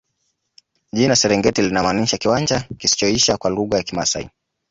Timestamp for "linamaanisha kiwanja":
1.61-2.67